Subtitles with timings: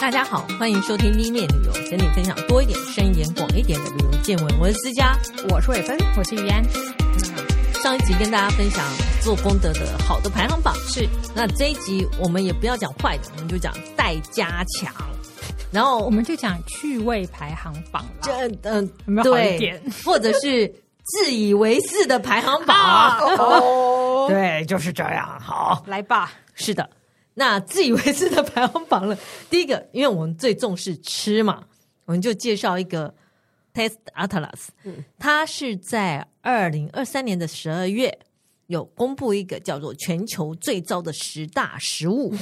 [0.00, 4.58] 大家好，欢迎收听 B 面旅游，跟你分享多一点、深一点、广一点的旅游见闻。
[4.60, 5.18] 我是思佳，
[5.50, 6.62] 我是伟芬，我是于安。
[7.82, 8.84] 上一集跟大家分享
[9.20, 11.06] 做功德的好的排行榜，是。
[11.34, 14.94] 那这一集我们也不要讲坏的，我们就讲待加强。
[15.72, 19.82] 然后我们就讲趣味排行榜，这嗯，有没有好一点？
[20.04, 20.72] 或者是
[21.04, 23.18] 自以为是的排行榜。
[23.36, 25.38] 哦，对，就是这样。
[25.40, 26.30] 好，来吧。
[26.54, 26.88] 是的。
[27.38, 29.16] 那自以为是的排行榜了。
[29.48, 31.64] 第一个，因为我们最重视吃嘛，
[32.04, 33.14] 我们就介绍一个
[33.72, 34.66] Taste Atlas。
[34.82, 38.18] 嗯，它是在二零二三年的十二月
[38.66, 42.30] 有公布一个叫做全球最糟的十大食物。
[42.32, 42.38] 嗯、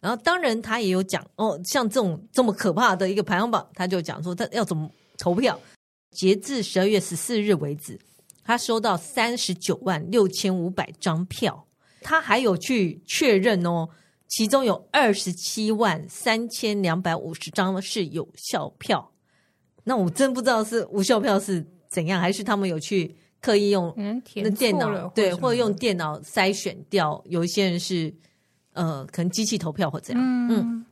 [0.00, 5.60] 然后，当然他也有讲哦，像这种这么可怕的一个排行榜，他就讲说他要怎么投票。
[6.10, 8.00] 截至十二月十四日为止，
[8.42, 11.66] 他收到三十九万六千五百张票。
[12.00, 13.86] 他还有去确认哦。
[14.28, 19.10] 其中有二十七万三千两百五十张是有效票，
[19.84, 23.92] 那我真不知道是无效票是怎样，还是他们有去刻意用
[24.36, 28.14] 那电脑对，或者用电脑筛选掉，有一些人是
[28.74, 30.22] 呃可能机器投票或怎样。
[30.22, 30.86] 嗯，嗯，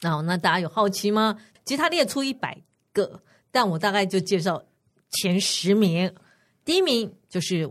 [0.00, 1.38] 然后那大家有好奇吗？
[1.64, 2.58] 其实他列出一百
[2.92, 4.62] 个，但我大概就介绍
[5.10, 6.10] 前十名，
[6.64, 7.70] 第一名就是。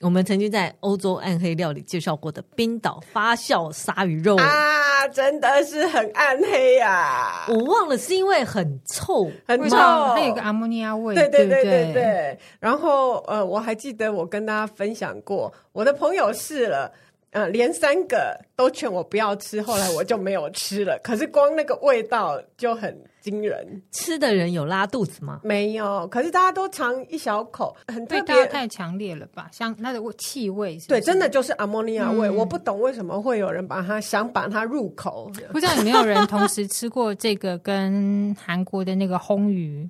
[0.00, 7.46] 我们曾经在欧洲暗黑料理介绍过的冰岛发酵鲨鱼肉啊，真的是很暗黑呀、啊！
[7.48, 12.38] 我忘了是因为很臭，很臭，它有个阿摩尼亚味，对对对对对，对。
[12.60, 16.92] 然后呃，我还记得我跟大家分享过，我的朋友试了。
[17.30, 20.98] 呃，连三个都劝我不要吃，后来我就没有吃了。
[21.00, 22.98] 可是光那个味道就很
[23.30, 23.82] 惊人。
[23.92, 25.40] 吃的人有拉肚子吗？
[25.42, 28.46] 没有，可是大家都尝一小口，很特别。
[28.46, 29.48] 太强烈了吧？
[29.52, 32.28] 像那个气味是是，对，真的就是阿莫尼亚味。
[32.28, 32.36] 嗯。
[32.36, 35.30] 我不懂为什么会有人把它想把它入口。
[35.52, 39.88] 不知道有没有人同时吃过这个跟韩国的那个烘鱼？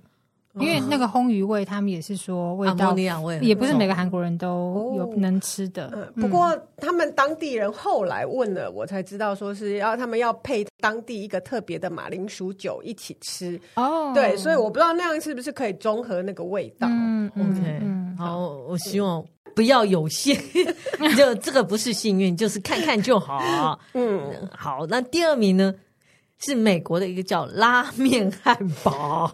[0.54, 2.96] 因为那个烘鱼味，他们也是说味道，
[3.40, 6.12] 也不是每个韩国人都有能吃的。
[6.16, 13.60] 不过他们当地人后来问了，我才知道说是要他们要配当地一个特别的马铃薯酒一起吃。
[13.74, 16.88] 哦，对，所以我不知道那样是不是可以中和那个味道。
[16.90, 20.36] 嗯，OK，嗯，好，我希望不要有限，
[21.16, 23.78] 就这个不是幸运，就是看看就好。
[23.92, 25.72] 嗯，好，那第二名呢
[26.38, 29.30] 是美国的一个叫拉面汉堡。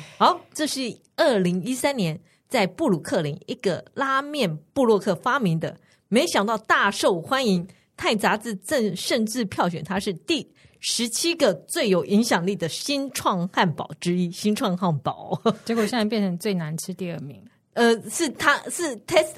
[0.18, 0.80] 好，这是
[1.16, 5.76] 二零一三年在布鲁克林一个拉面布洛克发明的，
[6.08, 7.66] 没想到大受欢迎。
[8.04, 10.50] 《泰》杂志正甚至票选它是第
[10.80, 14.28] 十七个最有影响力的新创汉堡之一。
[14.32, 17.40] 新创汉堡， 结果现在变成最难吃第二名。
[17.74, 19.36] 呃，是他是 Test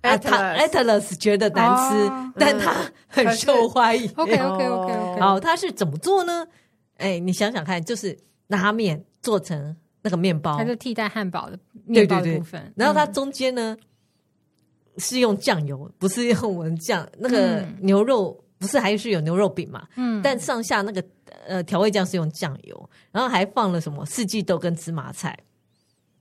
[0.00, 2.74] Atlas 觉得难吃，哦、但他
[3.06, 4.10] 很受欢迎。
[4.16, 5.20] OK OK OK OK。
[5.20, 6.46] 好，他是怎么做呢？
[6.96, 8.16] 哎，你想想看，就是
[8.46, 9.04] 拉面。
[9.22, 12.60] 做成那个面包，它就替代汉堡的面包的部分。
[12.60, 17.08] 对对对，然后它中间呢、嗯、是用酱油，不是用我们酱。
[17.18, 19.86] 那个牛肉、嗯、不是还是有牛肉饼嘛？
[19.96, 21.02] 嗯，但上下那个
[21.46, 25.38] 呃调味酱是用酱油，然后还放了什么四季豆跟芝麻菜。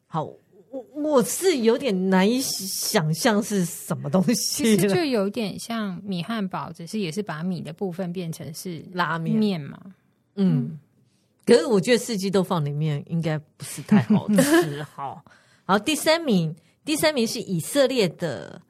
[0.05, 9.79] 好，我我是有点难以想象是什么东西，其实就有点像米汉堡，只是也是把米的部分变成是拉面面嘛。
[10.35, 10.69] 嗯。
[10.69, 10.79] 嗯
[11.43, 14.83] 可是我觉得四季豆放里面应该不是太好吃。
[14.95, 15.23] 好，
[15.65, 18.61] 好，第三名，第三名是以色列的，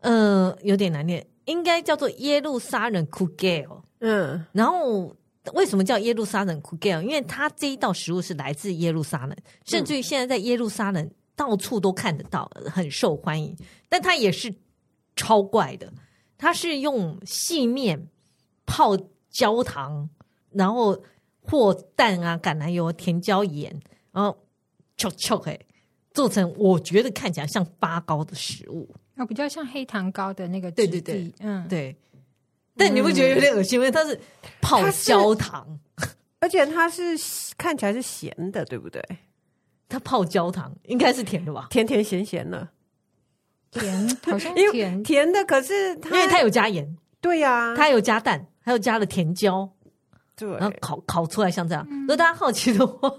[0.00, 3.82] 呃，有点难念，应该叫做耶路撒冷 Kugel。
[4.00, 5.14] 嗯，然后
[5.52, 7.02] 为什么叫耶路撒冷 Kugel？
[7.02, 9.36] 因为它这一道食物是来自耶路撒冷，
[9.66, 13.54] 甚至于现在在耶路撒冷到处都看得到，很受欢迎。
[13.88, 14.52] 但它也是
[15.14, 15.92] 超怪的，
[16.38, 18.08] 它是用细面
[18.64, 18.96] 泡
[19.30, 20.08] 焦糖，
[20.52, 20.98] 然后。
[21.50, 23.74] 或蛋啊、橄榄油、甜椒、盐，
[24.12, 24.36] 然后
[24.96, 25.58] 臭臭嘿，
[26.12, 31.96] 做成我觉得看起来像发糕的食物，啊，比较像黑糖糕的那个质地，对对对，嗯，对。
[32.76, 33.78] 但你不觉得有点恶心？
[33.78, 34.20] 因为它是
[34.60, 35.80] 泡焦糖，
[36.38, 37.18] 而且它是
[37.56, 39.02] 看起来是咸的，对不对？
[39.88, 41.66] 它泡焦糖应该是甜的吧？
[41.70, 42.68] 甜甜咸咸的，
[43.72, 49.68] 甜 好像甜甜，甜的，可是它因为它有加盐，对呀、啊，它有加蛋，还有加了甜椒。
[50.38, 51.84] 对，然后烤烤出来像这样。
[51.90, 53.10] 如果大家好奇的话，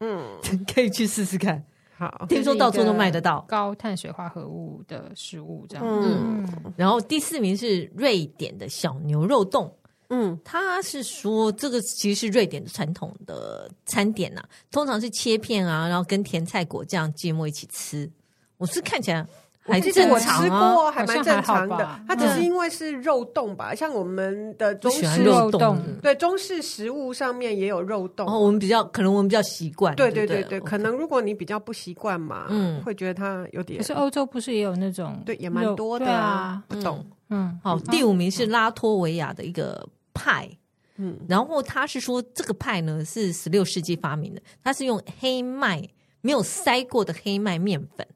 [0.00, 0.38] 嗯，
[0.72, 1.64] 可以去试试看。
[1.96, 5.84] 好，听说到处都卖得到高碳水化合物的食物，这样。
[5.86, 6.46] 嗯，
[6.76, 9.74] 然后第四名是瑞典的小牛肉冻。
[10.08, 18.10] 嗯，他是说这个其实是瑞典的传统的餐点呐、啊，通常是切片啊，然后跟甜菜果酱芥末一起吃。
[18.56, 19.24] 我是看起来
[19.70, 22.00] 还是正常我吃过，还蛮正常的。
[22.06, 28.28] 它只是因为是肉冻吧，像我们的中式肉冻，对中式食物上面也有肉冻。
[28.28, 29.94] 哦，我们比较可能我们比较习惯。
[29.96, 33.78] 对对对对，可能如果你比较不习惯嘛，嗯，会觉得它有点。
[33.78, 35.22] 可是欧洲不是也有那种？
[35.24, 36.62] 对，也蛮多的啊。
[36.68, 37.04] 不懂。
[37.28, 40.48] 嗯，好，第五名是拉脱维亚的一个派。
[40.96, 45.82] 嗯，然后他是说这个派呢是十六世纪发明的，它是用黑麦
[46.20, 48.06] 没有筛过的黑麦面粉，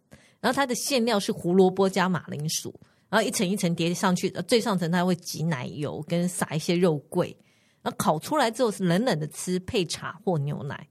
[0.44, 7.34] 然后它的馅料是胡萝卜加马铃薯，然后一层一层叠上去，最上层它会挤奶油跟撒一些肉桂，
[7.80, 10.86] 然后烤出来之后是冷冷的吃，配茶或牛奶。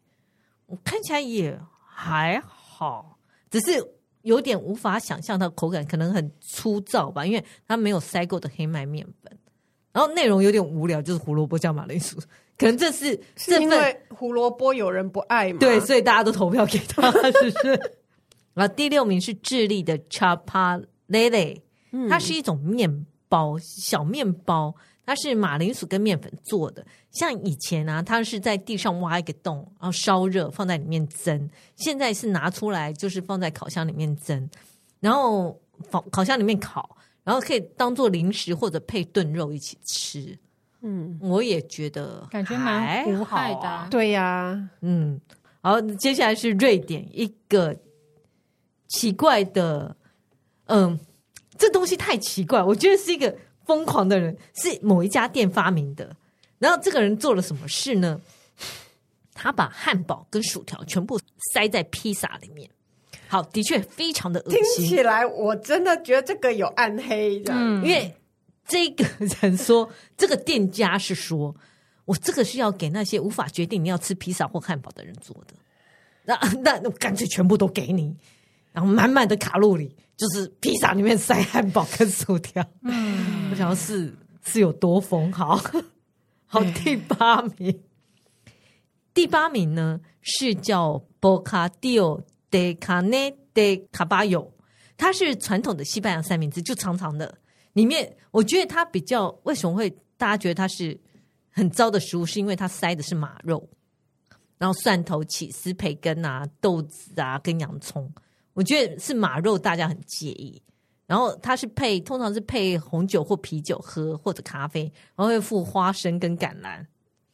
[0.66, 1.56] 我看起来也
[1.86, 3.20] 还好，
[3.52, 3.74] 只是
[4.24, 9.38] 有点无法想象它的口感可能很粗糙吧，因为它没有塞过的黑麦面粉。
[9.92, 12.18] 然后内容有点无聊，就是胡萝卜加马铃薯，
[12.58, 15.60] 可能这是是因为胡萝卜有人不爱嘛？
[15.60, 17.98] 对，所以大家都投票给他，是不是？
[18.54, 21.62] 然后第六名是智利的 Chapalele，
[22.10, 24.74] 它是一种面包，小面包，
[25.06, 26.86] 它是马铃薯跟面粉做的。
[27.12, 31.50] 像以前啊，它是在地上挖一个洞，然后烧热放在里面蒸。
[31.76, 34.50] 现在是拿出来，就是放在烤箱里面蒸，
[35.00, 35.60] 然后
[35.92, 36.98] 烤烤箱里面烤。
[37.26, 40.38] 然后可以当做零食或者配炖肉一起吃，
[40.82, 45.22] 嗯，我也觉得感觉蛮无害的，啊，对呀，啊，嗯，
[45.62, 47.74] 好，接下来是瑞典一个
[48.94, 49.96] 奇怪的，
[50.68, 51.00] 嗯，
[51.58, 53.36] 这东西太奇怪，我觉得是一个
[53.66, 56.16] 疯狂的人，是某一家店发明的，
[56.60, 58.22] 然后这个人做了什么事呢？
[59.34, 61.20] 他把汉堡跟薯条全部
[61.54, 62.70] 塞在披萨里面。
[63.28, 64.86] 好，的确非常的恶心。
[64.86, 68.16] 听起来我真的觉得这个有暗黑的，嗯，因为
[68.68, 69.04] 这个
[69.42, 71.54] 人说， 这个店家是说，
[72.06, 75.56] 我这个是要给那些无法决定你要吃披萨或汉堡的人做的。
[76.26, 78.16] 那那那干脆全部都给你，
[78.74, 82.66] 然后满满的卡路里，就是披萨里面塞汉堡跟薯条。
[82.82, 85.32] 嗯，我想要是是有多疯。
[85.32, 85.56] 好，
[86.46, 87.84] 好，第八名，嗯、
[89.14, 94.50] 第八名呢是叫 Bocadillo de carne de caballo，
[94.98, 97.38] 它是传统的西班牙三明治，就长长的。
[97.74, 101.00] 里面我觉得它比较为什么会大家觉得它是
[101.52, 103.70] 很糟的食物，是因为它塞的是马肉，
[104.58, 108.12] 然后蒜头、起司、培根啊、豆子啊跟洋葱。
[108.54, 110.62] 我觉得是马肉，大家很介意。
[111.06, 114.84] 然后它是配，通常是配红酒或啤酒喝，或者咖啡，
[115.16, 116.84] 然后会附花生跟橄榄。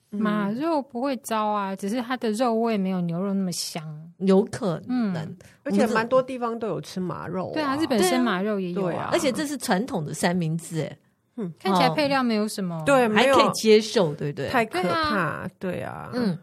[0.09, 3.83] 马肉不会糟啊，只是它的肉味没有牛肉那么香，
[4.17, 5.15] 有可能。
[5.15, 9.03] 嗯、而且蛮多地方都有吃马肉、啊，对啊，日本生马肉也有啊。
[9.03, 10.97] 啊而且这是传统的三明治，哎，
[11.35, 14.49] 嗯，看起来配料没有什么，哦、对，还可以接受，对不对？
[14.49, 16.35] 太可怕，对啊，嗯。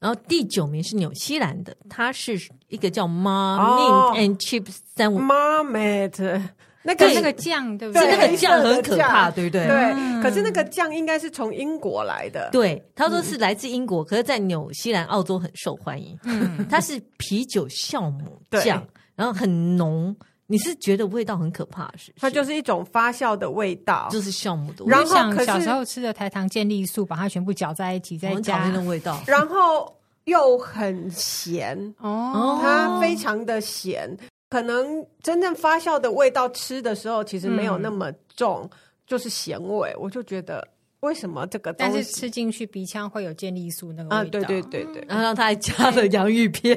[0.00, 6.42] 然后第九名是纽西兰的，它是一个叫 Marmite and Chips Sandwich，Marmite。
[6.82, 8.00] 那个那个酱对不对？
[8.00, 9.66] 是那个酱很可怕，对不对？
[9.66, 10.22] 对。
[10.22, 12.48] 可是那个酱应该是从英国来的。
[12.50, 16.18] 对，他说是来自英国，可是在纽西兰、澳洲很受欢迎。
[16.24, 18.82] 嗯，它是啤酒酵母酱，
[19.14, 20.16] 然后很浓。
[20.50, 21.88] 你是觉得味道很可怕？
[21.96, 22.12] 是？
[22.16, 24.98] 它就是一种发酵的味道，就是酵母的味道。
[24.98, 29.22] 然后小时候吃的台糖健力素，把它全部搅在一起，再加那种味道。
[29.28, 34.10] 然后又很咸哦，它非常的咸。
[34.48, 38.70] 可能真正发酵的味道，吃的时候其实没有那么重，嗯、
[39.06, 39.94] 就是咸味。
[39.96, 40.66] 我就觉得
[40.98, 44.16] 为什么这个，但是吃进去鼻腔会有健力素那个味道。
[44.16, 45.04] 啊，对对对对。
[45.08, 46.76] 然后他还加了洋芋片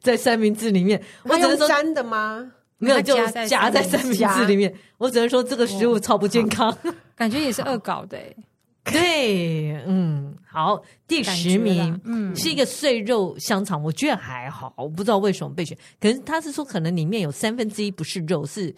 [0.00, 2.52] 在三明治里面，我只能说沾的吗？
[2.82, 3.14] 没有，就
[3.46, 4.74] 夹在三明治里面。
[4.96, 6.74] 我只能说这个食物超不健康，
[7.14, 8.18] 感觉也是恶搞的。
[8.82, 18.74] 对，嗯，好，第十名，嗯，是一个碎肉香肠，我觉得还好，我不知道为什么被选，可是他是说可能里面有三分之一不是肉，是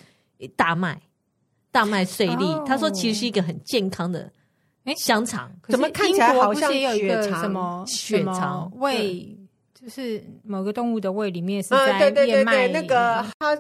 [0.56, 1.00] 大麦，
[1.70, 2.44] 大麦碎粒。
[2.44, 4.28] 哦、他说其实是一个很健康的
[4.96, 9.31] 香肠，怎么看起来好像也有一个什么血肠胃，
[9.82, 13.58] 就是某个动物的胃里面是在燕麦、嗯、对对对对，那个他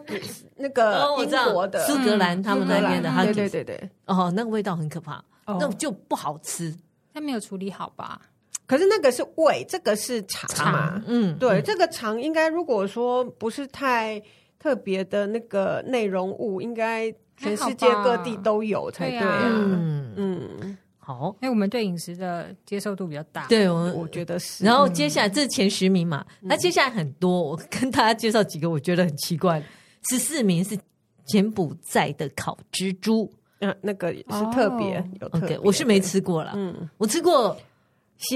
[0.56, 5.22] 那个英国的苏格兰他们那边的，嗯、对对对对，哦，那个味道很可怕。
[5.44, 6.72] 那就不好吃，
[7.12, 8.20] 它没有处理好吧？
[8.64, 11.02] 可是那个是胃，这个是肠嘛？
[11.08, 14.22] 嗯，对，这个肠应该如果说不是太
[14.60, 19.40] 特别的那个内容物，应该全世界各地都有才对啊。
[19.44, 24.64] 嗯嗯，好，哎，我们对饮食的接受度比较大，对我我觉得是。
[24.64, 29.60] 然后接下来这是前十名嘛，那接下来很多，我跟大家介绍几个我觉得很奇怪。
[30.08, 30.78] 十四名是
[31.24, 33.28] 柬埔寨的烤蜘蛛。
[33.58, 35.56] 嗯，那个也是特别、oh, 有特别。
[35.56, 36.52] Okay, 我是没吃过了。
[36.56, 37.56] 嗯，我吃过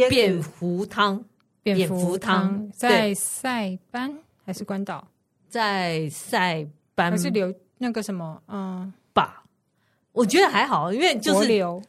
[0.08, 1.24] 蝙蝠汤，
[1.62, 5.06] 蝙蝠汤在塞班还是关岛？
[5.48, 9.42] 在塞班还是留那个什么，嗯，吧，
[10.12, 11.82] 我觉得还好，因为就是流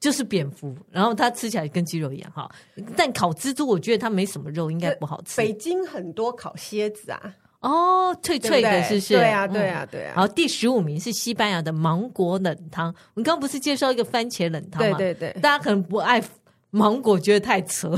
[0.00, 2.50] 就是蝙蝠，然后它吃起来跟鸡肉一样哈。
[2.96, 5.36] 但烤蜘蛛，我觉得它没什么肉，应该不好吃。
[5.36, 9.14] 北京很多烤蝎子啊，哦，脆脆的，是不是？
[9.14, 10.12] 对啊，对啊，对啊。
[10.14, 12.86] 然后第十五名是西班牙的芒果冷汤。
[13.14, 14.96] 我们刚刚不是介绍一个番茄冷汤吗？
[14.98, 16.22] 对对对，大家可能不爱
[16.70, 17.96] 芒果，觉得太扯，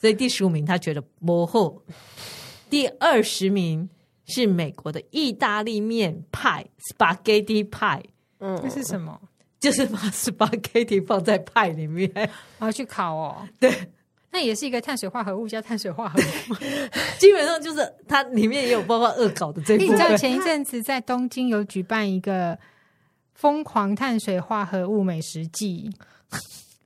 [0.00, 1.80] 所以第十五名他觉得模糊。
[2.68, 3.88] 第二十名
[4.26, 8.02] 是美国的意大利面派 （spaghetti pie）。
[8.40, 9.18] 嗯，这是什么？
[9.60, 13.36] 就是把 spaghetti 放在派里面，然后去烤哦。
[13.58, 13.72] 对，
[14.30, 16.54] 那也是一个碳水化合物加碳水化合物，
[17.18, 19.94] 基本上就是它里面也有包括恶搞的这一部分。
[19.94, 22.58] 你知道前一阵子在东京有举办一个
[23.34, 25.90] 疯狂碳水化合物美食季，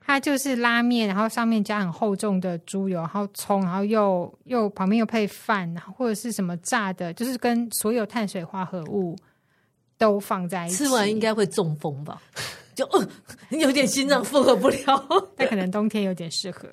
[0.00, 9.16] 它就是拉面，然后上面加很厚重的猪油，然后葱，然后又又旁边又配饭，或者是什么炸的，就是跟所有碳水化合物
[9.96, 12.20] 都放在一起，吃完应该会中风吧。
[12.74, 13.08] 就呃，
[13.50, 16.68] 有点心脏负荷不了， 但可能冬天有点适合。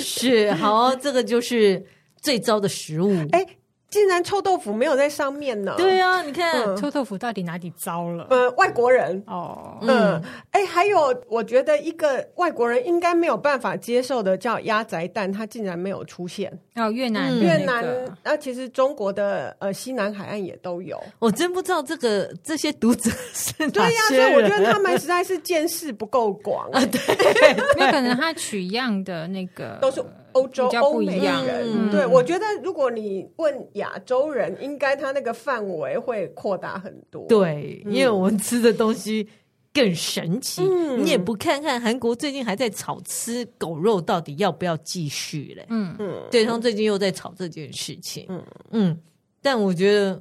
[0.00, 1.84] 是，好，这个就是
[2.20, 3.14] 最糟的食物。
[3.32, 3.44] 哎。
[3.90, 5.74] 竟然臭豆腐没有在上面呢？
[5.78, 8.26] 对啊，你看、嗯、臭豆腐到底哪里糟了？
[8.28, 16.52] 呃，外国人哦，嗯，哎、嗯，还有，我觉得一个外国人应该没有办法接受的叫鸭仔蛋，它竟然没有出现。
[16.74, 17.84] 哦，越南、那个，越南，
[18.22, 21.02] 那、啊、其实中国的呃西南海岸也都有。
[21.18, 23.70] 我真不知道这个这些读者是。
[23.70, 26.84] 对呀、啊，所以我觉得他们实在是见识不够广 啊。
[26.86, 30.04] 对，那可能他取样的那个都是。
[30.38, 37.26] 欧洲欧美人，嗯、对，我觉得如果你问亚洲人，应该他那个范围会扩大很多。
[37.26, 39.28] 对，因为我们吃的东西
[39.72, 40.62] 更神奇。
[40.62, 45.66] 嗯、你也不看看韩国最近还在炒吃狗肉到底要不要继续嘞？
[45.70, 48.26] 嗯嗯，对方最近又在炒这件事情。
[48.28, 48.98] 嗯嗯，
[49.42, 50.20] 但我觉得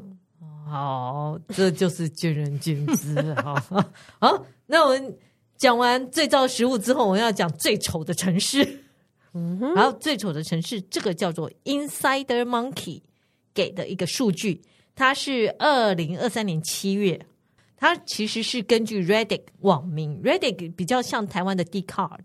[0.68, 3.34] 好，这就是见仁见智。
[3.36, 3.56] 好
[4.20, 5.18] 好，那我们
[5.58, 8.84] 讲完最糟食物之后，我们要讲最丑的城市。
[9.34, 13.02] 嗯哼，然后最丑的城市，这个叫做 Insider Monkey
[13.54, 14.62] 给的一个数据，
[14.96, 17.24] 它是二零二三年七月，
[17.76, 22.22] 它其实是根据 Reddit 网民，Reddit 比较像台湾的 Dcard，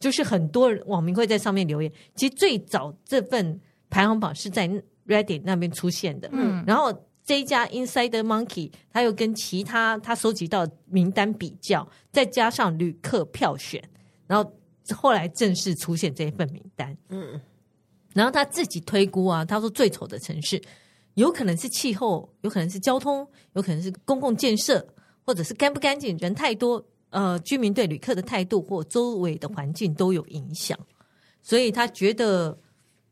[0.00, 1.92] 就是很多网民会在上面留言。
[2.16, 4.68] 其实最早这份排行榜是在
[5.06, 6.92] Reddit 那边出现的，嗯，然后
[7.24, 13.82] 这一家 Insider Monkey，它又跟其他他收集到名单比较，再加上旅客票选，
[14.26, 14.52] 然后。
[14.94, 17.40] 后来正式出现这一份名单，嗯，
[18.14, 20.60] 然后他自己推估啊，他说最丑的城市
[21.14, 24.86] 有可能是气候，有可能是交通，有可能是公共建设，
[25.24, 30.78] 或者是干不干净，人太多，呃，居民对旅客的态度或周围的环境都有影响，
[31.42, 32.58] 所以他觉得，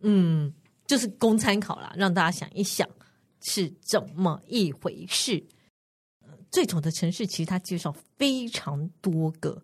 [0.00, 0.52] 嗯，
[0.86, 2.88] 就是供参考啦，让大家想一想
[3.40, 5.44] 是怎么一回事。
[6.50, 9.62] 最丑的城市其实他介绍非常多个。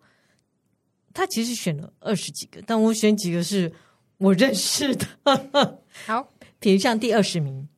[1.15, 3.73] 他其实选了二十几个，但我选几个是
[4.19, 5.07] 我认识的。
[6.07, 6.29] 好，
[6.59, 7.69] 比如像第二十名，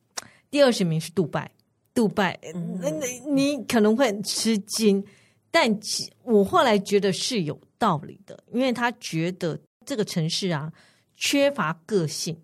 [0.49, 1.51] 第二十名是杜拜，
[1.93, 2.39] 杜拜，
[2.81, 3.01] 那、嗯、
[3.35, 5.03] 你可能会很吃惊，
[5.51, 10.71] 但其我后来觉得是有道理的，因为他觉得这个城市啊
[11.15, 12.37] 缺乏个性，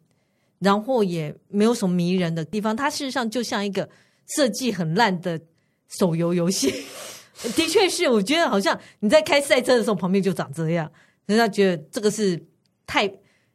[0.59, 3.89] 然后也没有什么迷人的地方，它事实上就像一个
[4.35, 5.39] 设计很烂的
[5.87, 6.73] 手游游戏。
[7.55, 10.91] 的确是，我觉得好像你在开赛车的时候，旁边就长这样，
[11.25, 12.39] 人家觉得这个是
[12.85, 13.11] 太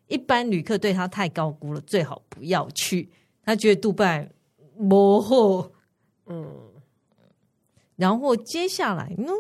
[0.09, 3.09] 一般，旅客对他太高估了，最好不要去。
[3.45, 4.29] 他觉得杜拜
[4.77, 5.71] 模糊，
[6.27, 6.73] 嗯，
[7.95, 9.31] 然后接下来呢，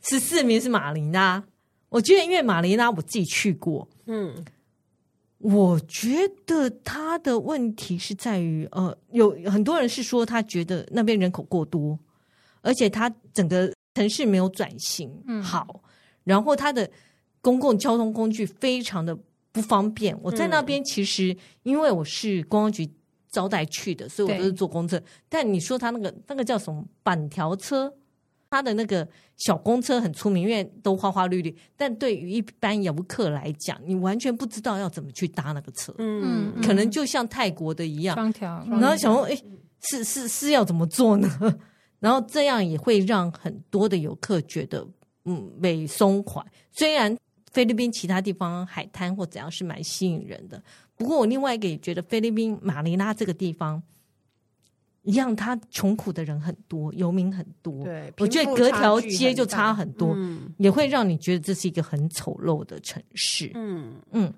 [0.00, 1.44] 十四名是马尼拉，
[1.90, 4.42] 我觉得因为马尼拉我自己去过，嗯，
[5.38, 11.98] 我觉得他的问题是在于，呃，有很多人是说他觉得那边人口过多。
[12.66, 15.10] 而且它整个城市没有转型
[15.42, 15.80] 好，嗯、
[16.24, 16.90] 然后它的
[17.40, 19.16] 公共交通工具非常的
[19.52, 20.18] 不方便。
[20.20, 22.88] 我在那边其实因为我是公安局
[23.30, 25.00] 招待去的，所以我都是坐公车。
[25.28, 27.92] 但你说它那个那个叫什么板条车，
[28.50, 31.54] 它的那个小公车很出名，因为都花花绿绿。
[31.76, 35.94] 但对于一般游客来讲，你完全不知道要怎么去搭那个车。
[35.98, 38.64] 嗯，可能就像泰国的一样，双条。
[38.70, 39.36] 然后想说，哎，
[39.80, 41.28] 是是是要怎么做呢？
[42.04, 44.86] 然后这样也会让很多的游客觉得，
[45.24, 46.44] 嗯，被松快。
[46.70, 47.16] 虽然
[47.50, 50.62] 菲律宾其他地方海滩或怎样是蛮吸引人的，
[50.96, 53.82] 不过我另外一个也觉得菲律宾马尼拉这个地方
[55.00, 57.82] 一样，他穷苦的人很多，游民很多。
[57.84, 63.50] 对，我觉得隔条街就差很多，嗯，也会让你觉得这是一个很丑陋的城市。
[63.54, 64.30] 嗯嗯。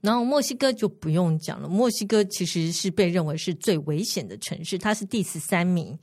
[0.00, 5.98] 然后墨西哥就不用讲了，墨西哥其实是被认为是最危险的城市，它是第十三名。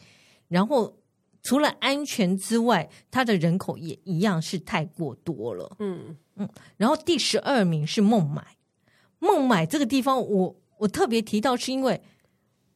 [0.47, 0.97] 然后
[1.43, 5.75] 除了安全之外，它的人口也一样是太过多了。
[5.79, 6.49] 嗯嗯。
[6.75, 8.45] 然后第十二名是孟买，
[9.19, 12.01] 孟买这个地方我我特别提到，是因为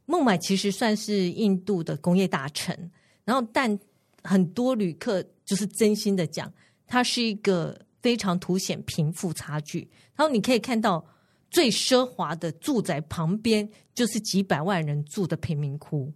[0.05, 2.75] 孟买其实算是印度的工业大城，
[3.23, 3.79] 然后但
[4.23, 6.51] 很多旅客就是真心的讲，
[6.87, 9.89] 它是一个非常凸显贫富差距。
[10.15, 11.05] 然后你可以看到。
[11.53, 16.09] 最奢华的住宅旁边就是几百万人住的贫民窟，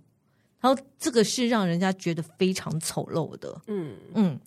[0.65, 3.55] 然后这个是让人家觉得非常丑陋的。
[3.67, 4.39] 嗯嗯，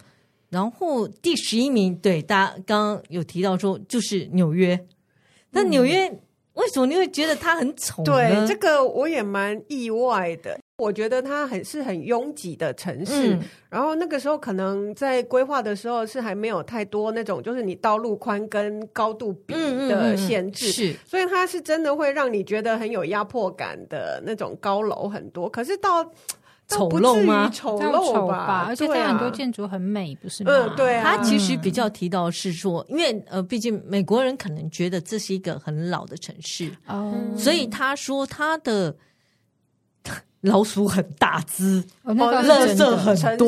[0.48, 4.84] 然后第十一名，对，大家刚刚有提到说就是纽约，
[5.50, 6.08] 那纽约
[6.54, 8.04] 为什么你会觉得它很丑呢？
[8.04, 10.58] 对，这个我也蛮意外的。
[10.78, 19.54] 我觉得它很是很拥挤的城市，嗯，然后那个时候可能在规划的时候是还没有太多那种就是你道路宽跟高度比
[19.88, 25.50] 的限制，嗯嗯嗯，是，所以它是真的会让你觉得很有压迫感的那种高楼很多。
[25.50, 26.04] 可是到
[26.68, 27.50] 丑陋吗？
[27.52, 30.52] 丑陋吧，吧，而且它很多建筑很美，不是吗？
[30.54, 31.16] 嗯，对啊。
[31.16, 38.94] 它其实比较提到是说，因为呃，毕竟美国人可能觉得这是一个很老的城市哦，所以他说他的。
[40.42, 43.46] 老鼠很大只，垃圾很多，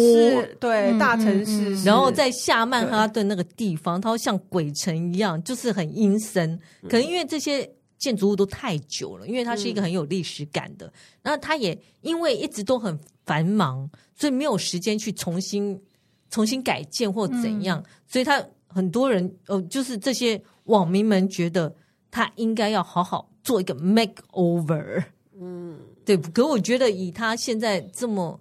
[0.59, 1.85] 对，大城市。
[1.85, 6.59] 然后在下曼哈顿那个地方，它会像鬼城一样，就是很阴森。
[6.88, 10.92] 可能因为这些建筑物都太久了，因为它是一个很有历史感的。
[11.23, 15.80] 然后它也因为一直都很繁忙，所以没有时间去重新
[16.28, 17.80] 重新改建或怎样。
[18.09, 21.73] 所以他很多人呃，就是这些网民们觉得
[22.11, 25.04] 他应该要好好做一个 makeover。
[25.40, 25.78] 嗯。
[26.04, 28.40] 对，可我觉得以他现在这么，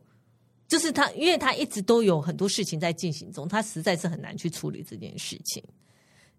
[0.67, 5.63] 就是他，因为他一直都有很多事情在进行中，他实在是很难去处理这件事情。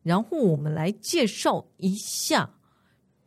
[0.02, 2.50] 然后我们来介绍一下，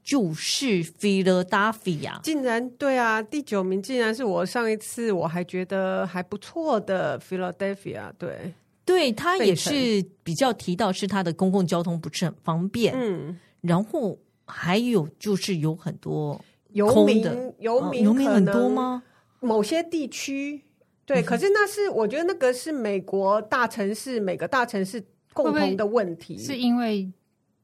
[0.03, 16.43] 就是 Philadelphia，竟然对啊，第九名竟然是我上一次我还觉得还不错的 Philadelphia，对，对他也是比较提到是他的公共交通不是很方便，嗯，然后还有就是有很多。
[16.73, 17.23] 游民，
[17.59, 19.01] 游民，游民很多吗？
[19.39, 20.61] 某些地区
[21.05, 27.11] 对，可是那是我觉得那个是美国大城市每个大城市共同的问题，是因为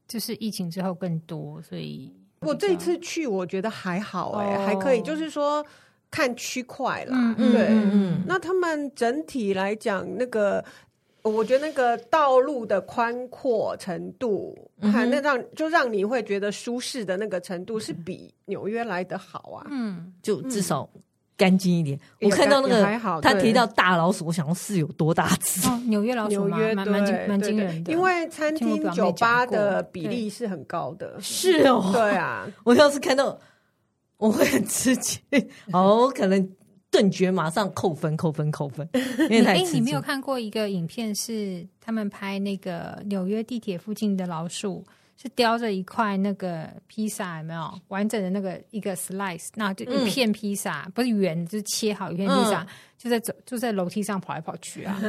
[0.07, 5.65] 就是疫情之后更多，所以我这次去我觉得还好哎、欸，哦、还可以，就是说
[6.09, 10.63] 看区块啦，嗯、对，嗯嗯、那他们整体来讲那个。
[11.21, 19.67] 我觉得那个道路的宽阔程度，还那让就让你会觉得舒适的那个程度，是比纽约来的好啊。
[19.69, 20.89] 嗯，就至少
[21.35, 21.99] 干净一点。
[22.21, 25.67] 嗯、我看到那个还好，他提到大老鼠，我想要是有多大只？
[25.67, 26.57] 哦，纽约老鼠吗？
[26.57, 27.91] 纽约蛮蛮蛮惊人的。
[27.91, 31.19] 因为餐厅酒吧的比例是很高的。
[31.19, 32.47] 是哦，对啊。
[32.63, 33.37] 我要是看到，
[34.17, 35.21] 我会很吃惊。
[35.73, 36.49] 哦，可能。
[36.91, 38.87] 顿觉马上扣分，扣分，扣分。
[39.73, 44.83] 你没有看过一个影片，是他们拍那个纽约地铁附近的老鼠，
[45.21, 54.99] 是叼着一块那个披萨，有没有完整的那个一个 slice，那就一片披萨，嗯、不是圆，就是切好一片披萨，嗯、就在走就在楼梯上跑来跑去啊，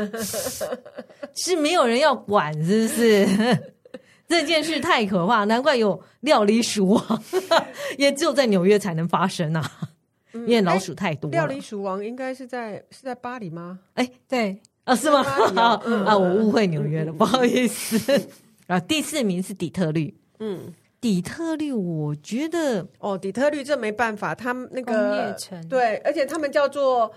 [1.37, 3.27] 是没有人要管，是不是？
[4.29, 7.23] 这件事太可怕，难怪有料理鼠王，
[7.99, 9.90] 也只有在纽约才能发生啊。
[10.33, 11.33] 因为老鼠太多了。
[11.33, 13.79] 料理鼠王应该是在是在巴黎吗？
[13.95, 15.21] 哎，对啊，是吗？
[15.57, 18.21] 啊，我误会纽约了，不好意思。
[18.67, 20.15] 啊，第四名是底特律。
[20.39, 27.13] 嗯，底特律，我觉得哦，底特律这没办法，他们那个工业城对，而且他们叫做。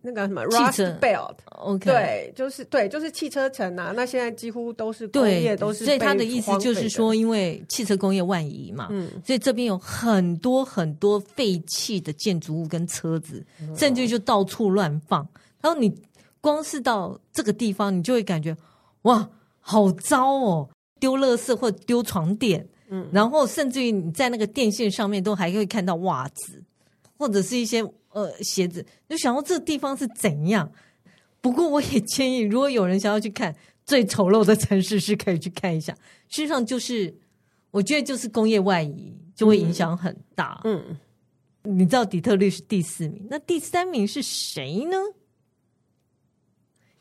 [0.00, 3.92] 那个什么 Rust Belt，OK，对，就是对，就是汽车城啊。
[3.96, 5.84] 那现在几乎都是工业，都是。
[5.84, 15.28] 所以他的意思就是说，因为汽车工业万移嘛，嗯，所以这边有很多很多废弃的建筑物跟车子，嗯、甚至就到处乱放。
[15.60, 15.92] 然后你
[16.40, 18.56] 光是到这个地方，你就会感觉
[19.02, 20.68] 哇，好糟哦，
[21.00, 26.62] 丢垃圾或丢床垫，嗯，然后甚至于你在那个电线上面都还会看到袜子，
[27.18, 27.84] 或者是一些。
[28.10, 30.72] 呃，鞋子就想到这地方是怎样。
[31.42, 33.54] 不过我也建议，如果有人想要去看
[33.84, 35.92] 最丑陋的城市，是可以去看一下。
[36.26, 37.14] 事实上，就是
[37.70, 40.58] 我觉得就是工业外移就会影响很大。
[40.64, 40.98] 嗯，
[41.62, 44.96] 你知道底特律是第四名，那第三名是谁呢？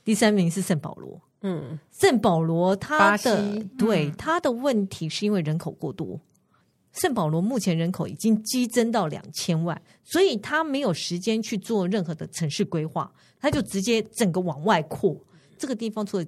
[0.03, 1.19] 第三名是圣保罗。
[1.41, 6.19] 嗯，圣保罗它的、嗯、对它的问题是因为人口过多。
[7.01, 15.15] 圣保罗目前人口已经激增到两千万，所以他没有时间去做任何的城市规划，他就直接整个往外扩。
[15.57, 16.25] 这个地方除了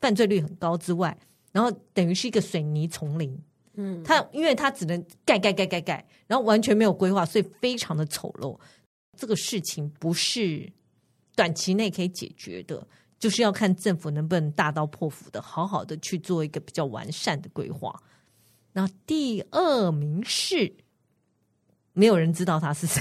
[0.00, 1.16] 犯罪率很高之外，
[1.52, 3.36] 然后等于是一个水泥丛林。
[3.76, 8.56] 嗯，他因为他只能盖盖盖盖盖，然后完全没有规划，所以非常的丑陋。
[9.16, 10.72] 这个事情不是
[11.34, 12.86] 短期内可以解决的，
[13.18, 18.00] 就是要看政府能不能大刀破斧的，好好的去做一个比较完善的规划。
[18.74, 20.74] 那第二名是，
[21.92, 23.00] 没有人知道他是谁，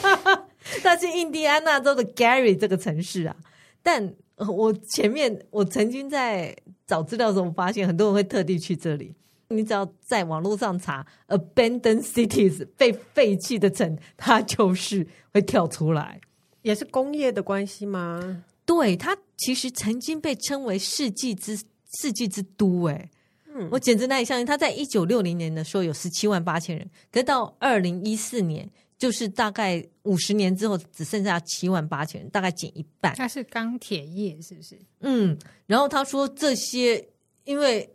[0.82, 3.36] 他是印第安纳州的 Gary 这个城市啊。
[3.82, 6.56] 但我前面我曾经在
[6.86, 9.14] 找资料的时候，发现很多人会特地去这里。
[9.48, 16.20] 你只要在网络上查 “abandoned cities” 被废弃的城，它就是会跳出来。
[16.62, 18.42] 也是工业的关系吗？
[18.64, 21.56] 对，它其实曾经被称为世纪之
[22.00, 22.88] 世纪之都。
[22.88, 23.08] 哎，
[23.58, 33.14] 嗯，我简直难以相信，他在一九六零年的时候有十七万八千人，可是到二零一四年，就是大概五十年之后，只剩下七万八千人，大概减一半。
[33.16, 34.78] 它是钢铁业，是不是？
[35.00, 37.08] 嗯，然后他说这些
[37.44, 37.88] 因为。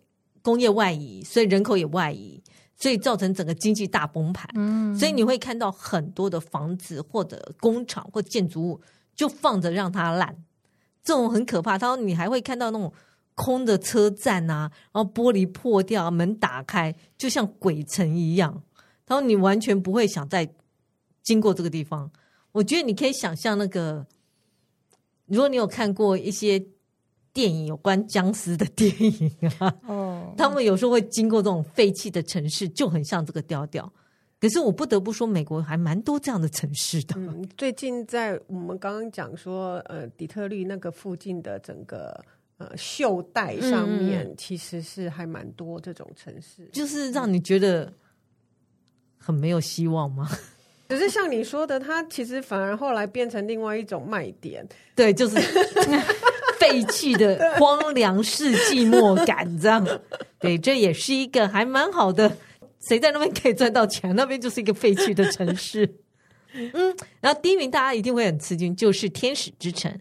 [0.44, 2.42] 工业外移，所以人口也外移，
[2.76, 4.50] 所以造成整个经济大崩盘。
[4.56, 8.82] 嗯，所以你会看到很多的房子或者工厂或建筑物
[9.16, 10.36] 就放着让它烂，
[11.04, 11.78] 这种很可怕。
[11.78, 12.92] 他说你还会看到那种
[13.44, 18.62] 空的车站啊，然后玻璃破掉，门打开，就像鬼城一样。
[19.06, 20.48] 他说你完全不会想再
[21.24, 22.12] 经过这个地方。
[22.52, 24.06] 我觉得你可以想象那个，
[25.26, 26.64] 如果你有看过一些。
[27.34, 33.90] 电影有关僵尸的电影啊，哦，他们有时候会经过这种废弃的城市，就很像这个调调。
[34.38, 37.16] 可是我不得不说，美国还蛮多这样的城市的。
[37.16, 42.22] 嗯，最近在我们刚刚讲说，呃，底特律那个附近的整个
[42.70, 47.92] 呃袖带上面，嗯，其实是还蛮多这种城市，就是让你觉得
[49.18, 50.30] 很没有希望吗？
[50.88, 54.68] 可是像你说的，它其实反而后来变成另外一种卖点。
[54.96, 55.38] 对，就是。
[56.62, 59.84] 废弃的荒凉式、寂寞感，这样
[60.38, 62.38] 对，这也是一个还蛮好的。
[62.80, 64.16] 谁在那边可以赚到钱？
[64.16, 65.92] 那边就是一个废弃的城市。
[66.54, 69.92] 嗯，然后第一名大家一定会很吃惊，就是天使之城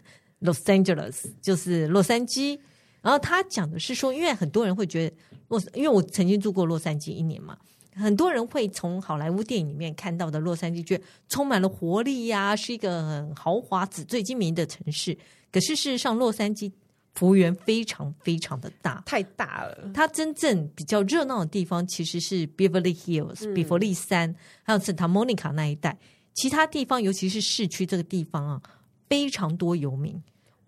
[0.41, 2.59] Los Angeles，就是洛杉矶。
[3.01, 5.15] 然后他讲的是说，因为很多人会觉得
[5.47, 7.57] 洛，因为我曾经住过洛杉矶一年嘛，
[7.95, 15.17] 很多人会从好莱坞电影里面看到的洛杉矶，觉得充满了活力呀、啊，是一个很豪华、纸醉金迷的城市。
[15.51, 16.71] 可是事实上，洛杉矶
[17.15, 19.89] 幅员非常非常的大，太大了。
[19.93, 25.97] 它真正比较热闹的地方其实是 Beverly Hills、比佛利山，还有 Santa Monica 那一带。
[26.35, 28.61] 其他地方，尤其是市区这个地方啊，
[29.09, 30.21] 非常多游民。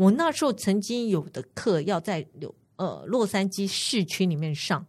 [0.04, 4.86] 我那时候曾经有的课要在有呃洛杉矶市区里面上，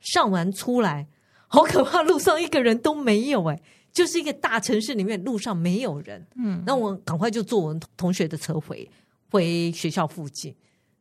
[0.00, 1.06] 上完出来，
[1.48, 6.26] 好可怕，路上一个人都没有哎，就是一个大城市里面路上没有人。
[6.36, 8.88] 嗯，那我赶快就坐我们同学的车回。
[9.28, 10.54] 回学校附近，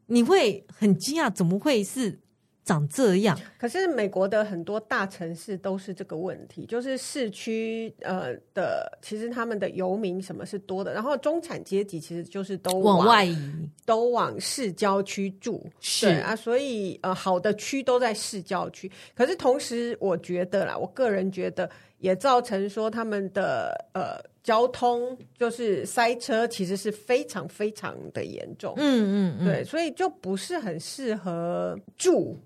[0.07, 2.19] 你会很惊讶，怎么会是
[2.65, 3.39] 长这样？
[3.57, 13.37] 可是美国的很多大城市都是这个问题，就是市区呃的，其实他们的游民什么是多的，然后中产阶级其实就是都往，往外移，
[13.85, 18.91] 都往市郊区住，是啊，所以呃好的区都在市郊区。
[19.15, 24.19] 可是同时，我觉得啦，我个人觉得也造成说他们的呃。
[24.45, 28.75] 交通就是塞车，其实是非常非常的严重。
[28.77, 32.37] 嗯嗯，嗯对，所以就不是很适合住。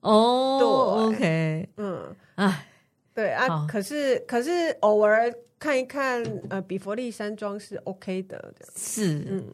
[0.00, 2.66] 哦，对，OK，嗯，哎，
[3.14, 9.44] 对啊，可是可是偶尔看一看，呃，比佛利山庄是 OK 的，是，嗯，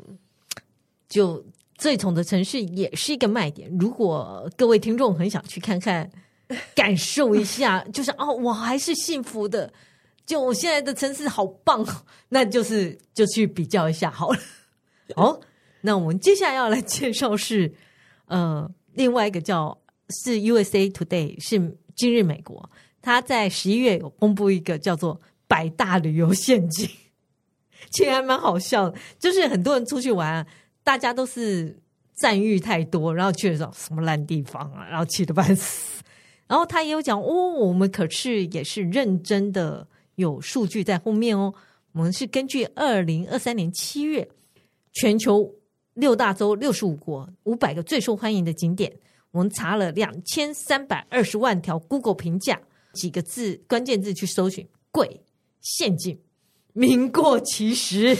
[1.09, 1.45] 就
[1.77, 3.71] 最宠的城市也是一个卖点。
[3.79, 6.09] 如果各位听众很想去看看，
[6.75, 9.73] 感受一下， 就是哦，我还是幸福的。
[10.25, 11.85] 就我现在的城市好棒，
[12.29, 14.39] 那就是就去比较一下好了。
[15.15, 15.41] 好，
[15.81, 17.73] 那我们接下来要来介绍是
[18.27, 19.77] 呃另外一个叫
[20.11, 26.89] 是 USA Today 是今日美国，他在十一月有公布一个叫做百大旅游陷阱，
[27.91, 28.93] 其实还蛮好笑。
[29.19, 30.47] 就是很多人出去玩，
[30.83, 31.79] 大家都是
[32.15, 36.03] 赞誉太多，然后去了什么烂地方啊，然后气得半死。
[36.47, 39.87] 然后他也有讲哦，我们可是也是认真的。
[40.17, 41.53] 有数据在后面哦，
[41.93, 44.27] 我们是根据二零二三年七月
[44.95, 45.55] 全球
[45.93, 48.91] 六大洲六十五国五百个最受欢迎的景点，
[49.31, 52.61] 我们查了两千三百二十万条 Google 评价，
[52.95, 55.23] 几个字关键字去搜寻贵、
[55.61, 56.19] 陷阱、
[56.73, 58.17] 名过其实，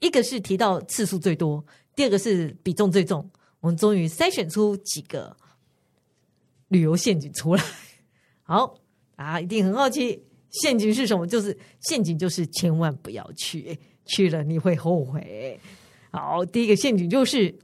[0.00, 5.36] 一个是提到次数最多，第二个是比重最重，我们终于筛选出几个
[6.68, 7.62] 旅游陷阱出来。
[8.42, 8.78] 好
[9.16, 10.24] 啊，一定很好奇。
[10.50, 11.26] 陷阱是什么？
[11.26, 15.60] 就是陷阱，就是千万不要去， 去了你会后悔。
[16.10, 17.54] 好，第一个陷阱就是，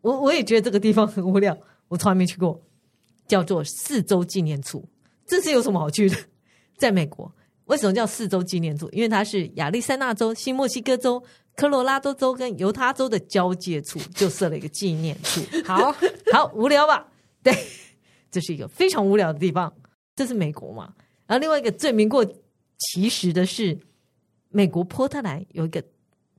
[0.00, 1.54] 我我也觉得这个地方很无聊，
[1.90, 2.62] 我从来没去过，
[3.26, 4.88] 叫做四周纪念处。
[5.26, 6.16] 这是有什么好去的？
[6.78, 7.30] 在美国，
[7.64, 8.88] 为什么叫四周纪念处？
[8.90, 11.20] 因为它是亚利桑那州、新墨西哥州、
[11.56, 15.40] 科罗拉多州跟犹他州的交界处，就设了一个纪念处。
[15.64, 15.92] 好
[16.32, 17.08] 好无聊吧？
[17.42, 17.52] 对，
[18.30, 19.72] 这是一个非常无聊的地方。
[20.14, 20.94] 这是美国嘛？
[21.26, 22.24] 然后另外一个最名过
[22.78, 23.78] 其实的是，
[24.48, 25.82] 美国波特兰有一个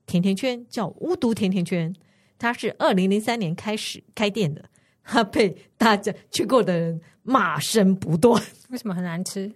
[0.06, 1.94] 甜甜圈叫巫毒甜甜圈，
[2.40, 4.66] 它是二零零三年开始开店的，
[5.04, 8.42] 它被大家去过的人骂声不断。
[8.70, 9.52] 为什么很难吃？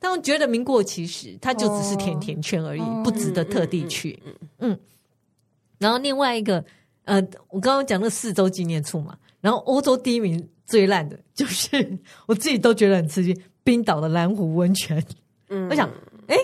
[0.00, 4.18] 他们觉得名过其实，它就只是甜甜圈而已，哦、不值得特地去。
[4.24, 4.80] 嗯，嗯，嗯，嗯，
[5.78, 6.64] 然后另外一个，
[7.04, 13.40] 呃，我刚刚讲的四周纪念处嘛，然后欧洲第一名最烂的就是 我自己都觉得很刺激。
[13.64, 15.00] 冰岛的蓝湖温泉，
[15.48, 15.88] 嗯，我想，
[16.26, 16.36] 哎，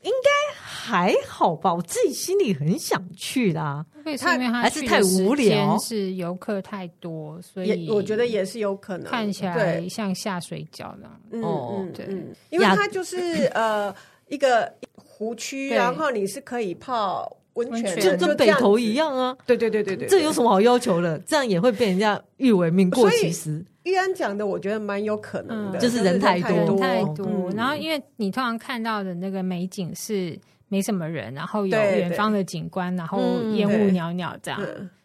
[0.00, 0.47] 应该
[0.88, 1.74] 还好吧？
[1.74, 3.84] 我自己心里很想去啦，
[4.18, 11.44] 它还是太无聊，是游客太多，所以我觉得也是有可能看起来像下水饺那样。
[11.44, 12.06] 哦，对，
[12.48, 13.16] 因为它就是
[13.54, 13.94] 呃
[14.28, 19.36] 一个湖区，然后你是可以泡温泉，就跟北投一样啊。
[19.44, 21.18] 对对对对对，这有什么好要求的？
[21.26, 23.62] 这样也会被人家誉为名过其实。
[23.84, 27.50] 玉安讲的，我觉得蛮有可能的，就是人太多，人太多。
[27.56, 34.60] 然后，因为你通常看到的那个美景是没什么人，然后有远方的景观，然后烟雾袅袅这样。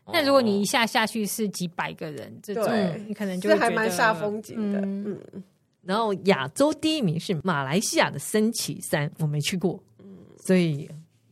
[0.08, 2.66] 那如果你一下下去是几百个人，这种
[3.08, 4.80] 你可能就觉得还蛮煞风景的。
[4.82, 5.20] 嗯，
[5.82, 9.82] 然后亚洲第一名是马来西亚的升旗山，我没去过，
[10.38, 10.90] 所以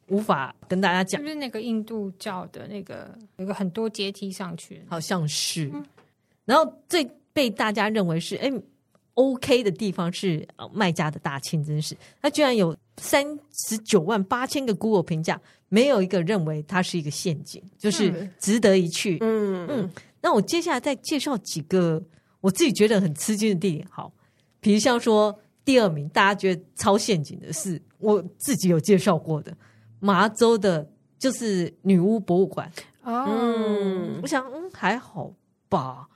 [0.08, 1.22] 无法跟大家讲。
[1.22, 5.72] 就是那个印度教的那个，有个很多阶梯上去，好像是。
[6.46, 7.10] 然后最。
[7.34, 8.52] 被大家认为是哎
[9.16, 13.26] OK 的地方是卖家的大清真是，它居然有三
[13.68, 19.18] 十九万八千个 Google 评价，没有一个认为它是一个陷阱，就是值得一去。
[19.22, 22.02] 嗯嗯，那我接下来再介绍几个
[22.40, 23.88] 我自己觉得很吃惊的地点。
[23.90, 24.12] 好，
[24.60, 29.56] 比如像说第二名，大家觉得超陷阱的是我自己有介绍过的
[30.00, 32.72] 麻州的，就是女巫博物馆。
[33.04, 35.34] 哦，嗯，我想嗯还好
[35.68, 36.08] 吧。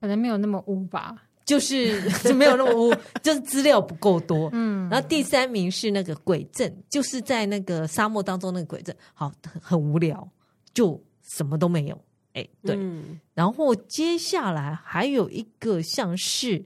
[0.00, 1.16] 可能没有那么污吧，
[1.52, 4.48] 就是 就没有那么污， 就是资料不够多。
[4.54, 10.26] 嗯，然后第三名是那个鬼镇，就是在那个沙漠当中那个鬼镇，好很，无聊，
[10.72, 12.04] 就什么都没有。
[12.32, 12.74] 哎，对。
[12.78, 16.64] 嗯，然后接下来还有一个像是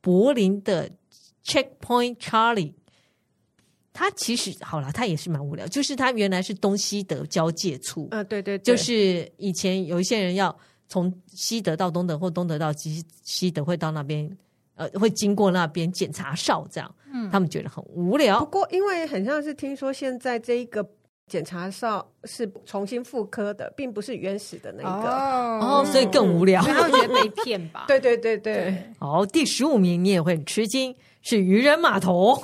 [0.00, 0.90] 柏林的
[1.44, 2.72] Checkpoint Charlie，
[3.92, 8.08] 它其实好了，它也是蛮无聊，就是它原来是东西德交界处。
[8.10, 10.58] 啊，对对对，就是以前有一些人要。
[10.88, 14.30] 从西德到东德，或东德到西西德，会到那边，
[14.74, 18.40] 呃，会经过那边检查哨，这样，嗯，他们觉得很无聊。
[18.40, 20.86] 不过，因为很像是听说现在这一个
[21.26, 27.84] 检查哨是重新复刻的，并不是原始的那个，哦，哦，所以更无聊， 他们觉得被骗吧？
[27.88, 28.92] 对对对对，对。
[28.98, 32.42] 好，第十五名你也会很吃惊，是渔人码头。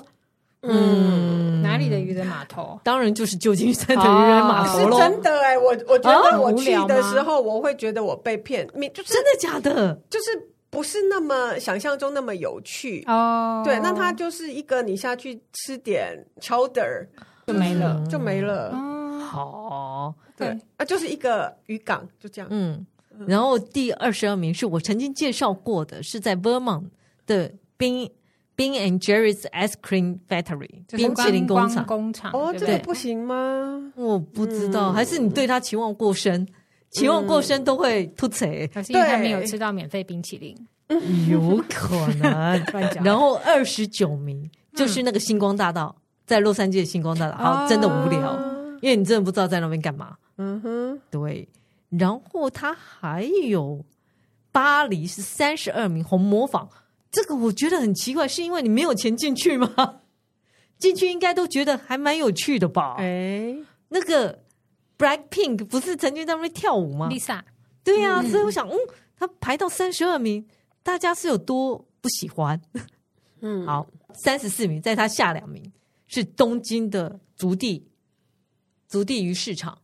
[0.62, 2.78] 嗯，哪里的渔人码头？
[2.84, 4.98] 当然就是旧金山的渔人码头喽。
[4.98, 9.98] 是真的哎，我我觉得我去的时候，我会觉得我被骗，就是真的假的？
[10.10, 13.62] 就是不是那么想象中那么有趣哦。
[13.64, 17.06] 对，那它就是一个你下去吃点 chowder
[17.46, 18.70] 就没了，就没了。
[19.26, 22.48] 好，对啊，就是一个渔港，就这样。
[22.50, 22.86] 嗯，
[23.26, 26.84] 然后第二十二名是我曾经介绍过的，是在 Vermont
[27.26, 28.10] 的冰。
[28.60, 31.86] Ben and Jerry's Ice Cream Factory，冰淇淋工厂。
[31.86, 33.90] 工厂哦，这个不行吗？
[33.96, 36.46] 我不知道，还是你对他期望过深？
[36.90, 38.44] 期望过深都会吐槽。
[38.74, 40.54] 还是因为他没有吃到免费冰淇淋？
[41.30, 42.62] 有可能。
[43.02, 45.96] 然后二十九名就是那个星光大道，
[46.26, 48.38] 在洛杉矶的星光大道，好，真的无聊，
[48.82, 50.16] 因为你真的不知道在那边干嘛。
[50.36, 51.48] 嗯哼，对。
[51.88, 53.82] 然后他还有
[54.52, 56.68] 巴黎是三十二名红磨坊。
[57.10, 60.02] 这个我觉得很奇怪，是因为你没有钱进去吗？
[60.78, 62.94] 进去应该都觉得还蛮有趣的吧？
[62.98, 63.54] 哎，
[63.88, 64.44] 那个
[64.96, 67.42] Blackpink 不是曾经在那边跳舞吗？Lisa，
[67.84, 68.76] 对呀、啊，嗯、所以我想，嗯，
[69.16, 70.46] 他排到三十二名，
[70.82, 72.60] 大家是有多不喜欢？
[73.40, 73.86] 嗯， 好，
[74.24, 75.72] 三十四名，在他下两名
[76.06, 77.86] 是东京的足地，
[78.88, 79.79] 足地鱼市场。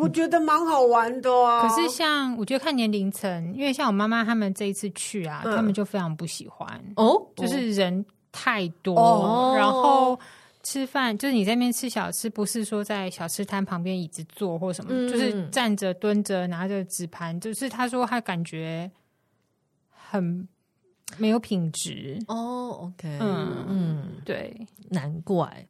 [0.00, 10.18] 我觉得蛮好玩的啊，可是像我觉得看年龄层，因为像我妈妈他们这一次去啊，他们就非常不喜欢哦，就是人太多，然后
[10.62, 18.90] 吃饭就是你在那边吃小吃，不是说在小吃摊旁边椅子坐或什么，就是站着蹲着拿着纸盘，就是他说他感觉
[19.90, 20.46] 很
[21.16, 22.18] 没有品质。
[22.28, 22.92] 哦。
[22.94, 24.54] OK，嗯嗯，对，
[24.90, 25.66] 难怪。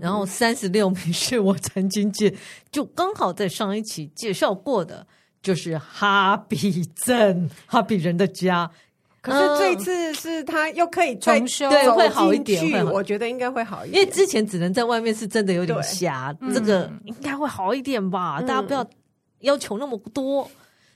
[0.00, 2.34] 然后三十六 名是我曾经介，
[2.70, 5.06] 就刚好在上一期介绍过的，
[5.42, 8.70] 就是哈比镇，哈比人的家。
[9.22, 18.38] 可是这一次是他又可以再重修对会好一点会我觉得应该会好一点，因为之前只能在外面是真的有点瞎，对这个嗯应该会好一点吧？
[18.40, 18.86] 嗯大家不要
[19.40, 20.50] 要求那么多。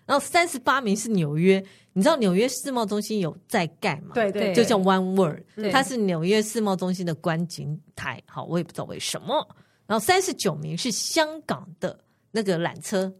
[0.06, 4.14] 然后三十八名是纽约，你知道纽约世贸中心有在盖嘛？
[4.14, 8.22] 对对，就叫 One World，它是纽约世贸中心的观景台。
[8.26, 9.46] 好，我也不知道为什么。
[9.86, 11.98] 然后三十九名是香港的
[12.30, 13.12] 那个缆车，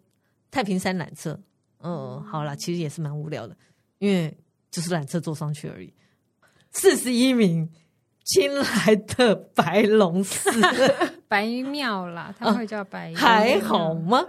[0.51, 1.39] 太平山缆车。
[1.81, 3.57] 嗯，好啦，其实也是蛮无聊的，
[3.99, 4.35] 因为
[4.71, 5.93] 就是缆车坐上去而已。
[6.73, 7.71] 四十一名，
[8.25, 10.51] 清莱的白龙寺。
[11.29, 14.25] 白庙啦，他们会叫白庙，还好吗？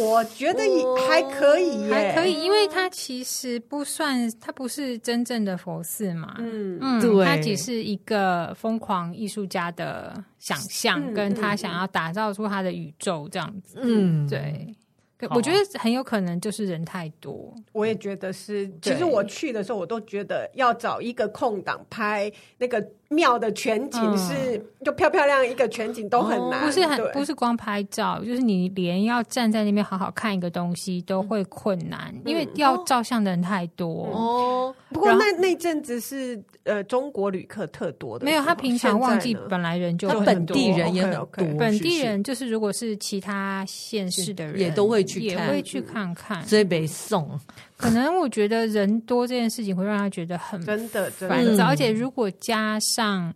[0.00, 6.34] 我觉得也还可以耶，还可以，因为它其实不算，它不是真正的佛寺嘛。
[6.38, 6.78] 嗯。
[6.80, 7.24] 嗯，对。
[7.24, 13.78] 它只是一个疯狂艺术家的想象，嗯跟他想要打造出他的宇宙这样子。
[13.80, 14.87] 嗯，对，好
[15.30, 17.54] 我觉得很有可能就是人太多。
[17.72, 18.70] 我也觉得是。
[18.80, 34.06] 其实我去的时候，我都觉得要找一个空档拍那个庙的全景是，就漂漂亮一个全景都很难，不是很不是光拍照，就是你连要站在那边好好看一个东西都会困难，因为要照相的人太多。
[34.12, 39.46] 哦，不过那那阵子是呃中国旅客特多的，没有，他平常旺季现在呢？
[39.48, 40.24] 本来人就很多。
[40.26, 41.28] 本地人也很多。
[41.58, 46.46] 本地人就是，如果是其他县市的人，也都会去也看会去看看。
[46.46, 47.40] 所以被送。
[47.80, 51.34] 可能我觉得人多这件事情会让他觉得很真的真的。
[51.34, 51.68] 烦躁，嗯。
[51.68, 53.32] 而且如果加上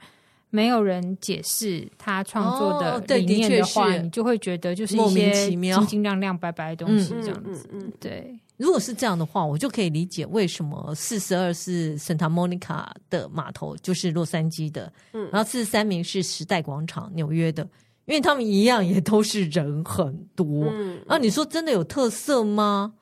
[0.50, 5.78] 没有人解释他创作的理念的话，你就会觉得就是莫一些名其妙。
[5.78, 7.68] 晶晶亮亮白白的东西嗯这样子。
[7.72, 15.26] 嗯嗯对，如果是这样的话，我就可以理解为什么四十二是 Santa Monica 的码头，就是洛杉矶的，嗯。
[15.33, 17.62] 然后四十三名是时代广场，纽约的，
[18.05, 20.66] 因为他们一样也都是人很多。
[20.68, 22.92] 嗯，然后你说真的有特色吗？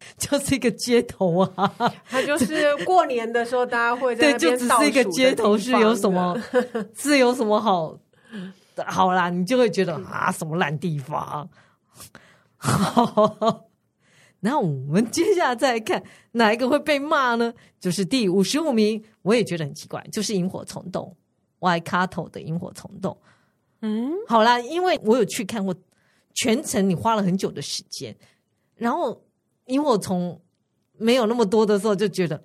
[0.16, 1.74] 就是一个街头啊，
[2.08, 6.40] 它就是过年的时候，大家会对，就只是一个街头，是有什么？
[6.96, 7.98] 是有什么好？
[8.86, 11.48] 好啦，你就会觉得啊，什么烂地方。
[12.56, 13.68] 好，
[14.40, 17.52] 然后我们接下来再来看哪一个会被骂呢？
[17.80, 21.16] 就是第五十五名，我也觉得很奇怪，就是萤火虫洞
[21.58, 23.16] ，Waikato 的萤火虫洞。
[23.82, 25.74] 嗯，好啦，因为我有去看过
[26.34, 28.16] 全程，你花了很久的时间，
[28.76, 29.20] 然后
[29.68, 30.38] 萤火虫
[30.98, 32.42] 没有那么多的时候，就觉得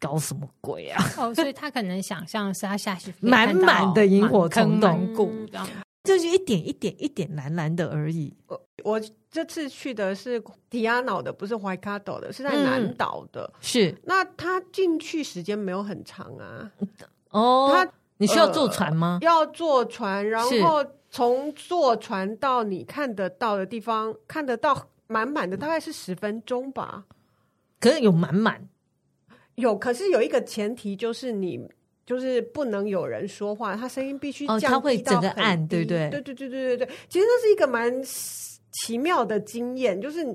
[0.00, 1.04] 搞什么鬼啊？
[1.18, 5.14] 哦，所以他可能想象是他下去 满满的萤火虫洞
[5.46, 5.68] 这样。
[6.02, 8.34] 就是一点一点一点蓝蓝的而已。
[8.46, 13.52] 我我这次去的是提亚瑙的，不是怀卡岛的，是在南岛的。
[13.60, 16.72] 是那他进去时间没有很长啊，
[17.28, 19.18] 哦，他你需要坐船吗？
[19.20, 27.04] 要坐船，然是后从坐船到你看得到的地方，看得到满满的，大概是十分钟吧。
[27.78, 28.66] 可是有满满
[29.56, 31.60] 有，可是有一个前提就是你。
[32.06, 36.10] 就是不能有人说话，他声音必须降低到哦，他会整个暗，对不对？
[36.10, 36.88] 对对对对对对。
[37.08, 40.26] 其实那是一个蛮奇妙的经验，就是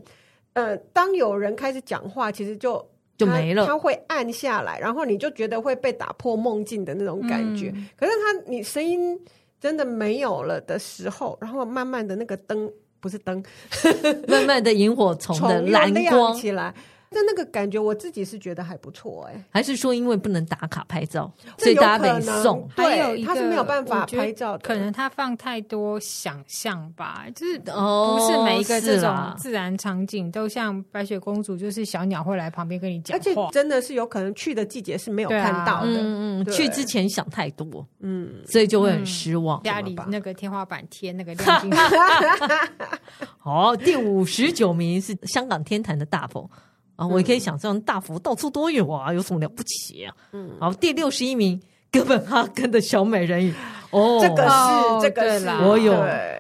[0.53, 7.73] 呃，当有人开始讲话，其实就就没了，他会暗下来，然后你就觉得会被打破梦境的那种感觉。
[7.75, 9.19] 嗯、可是他你声音
[9.59, 12.71] 真的没有了的时候，然后慢慢的那个灯
[13.05, 13.43] 不是灯，
[14.27, 16.73] 慢慢的萤火虫的蓝光起来。
[17.09, 19.45] 那那个感觉，我自己是觉得还不错哎、欸。
[19.51, 22.67] 还是说因为不能打卡拍照，所以大家得送？
[22.75, 33.21] 还有一他是没有办法拍照的，可能他放太多想象吧，就是不是每一个这种自然场景都像白雪公主，就是小鸟会来旁边跟你讲话。
[33.21, 39.61] 而且真的是有可能去的季节是没有看到的，嗯嗯，去之前想太多，嗯，所以就会很失望。
[39.63, 41.79] 家里那个天花板贴那个亮晶晶。
[43.37, 46.49] 好，第五十九名是香港天坛的大佛。
[46.95, 50.15] 啊，我也可以想象大佛到处都有啊，有什么了不起啊？
[50.31, 53.53] 嗯，好，第六十一名哥本哈根的小美人鱼，
[53.91, 55.93] 哦， 这个是、哦、这个是，我有，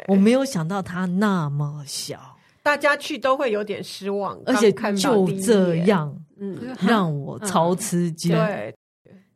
[0.07, 8.33] 我没有想到它那么小，大家去都会有点失望，而且就这样，嗯，让我超吃惊。
[8.33, 8.75] 嗯、对，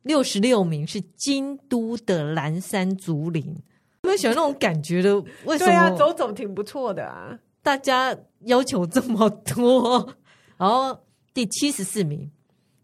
[0.04, 5.16] 六十六名是京都的蓝山竹林，有没有喜欢那种感觉的？
[5.46, 5.72] 为什么？
[5.72, 8.16] 对啊，走走挺不错的啊，大家
[8.46, 10.14] 要求这么多，
[10.58, 10.98] 然后。
[11.34, 12.30] 第七十四名，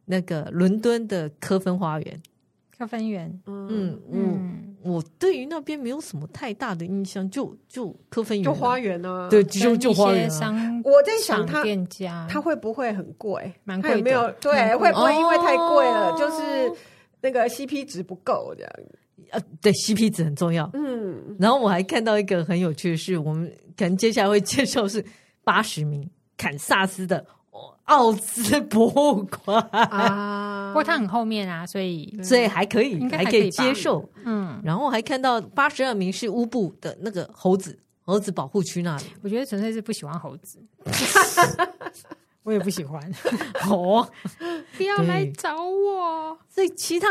[0.06, 2.22] 那个伦敦的科芬花园，
[2.78, 10.82] 科芬园，嗯嗯，我对于那边没有什么太大的印象，就就科芬园、啊，就花园啊，对，就就花园、啊。
[10.84, 13.52] 我在想他店家，他会不会很贵？
[13.64, 16.72] 蛮贵的，没有对，会不会因为太贵了，哦、就是
[17.22, 18.72] 那个 CP 值不够这样？
[19.32, 20.70] 呃，对，CP 值很重要。
[20.74, 25.04] 嗯，然后我还看到一个很有趣的是，我们可能接下来会介绍是
[25.44, 27.26] 八十名堪萨斯的。
[27.86, 34.08] 奥兹博物馆啊，不过它很后面啊，所以所以还可以，应该还可以接受。
[34.24, 39.04] 嗯，然后还看到八十二名是乌布的那个猴子，猴子保护区那里。
[39.22, 40.60] 我觉得纯粹是不喜欢猴子，
[42.42, 43.00] 我也不喜欢。
[43.70, 44.08] 哦，
[44.78, 46.38] 不要来找我。
[46.50, 47.08] 所以其他